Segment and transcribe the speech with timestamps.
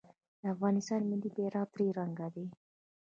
[0.39, 2.45] د افغانستان ملي بیرغ درې رنګه دی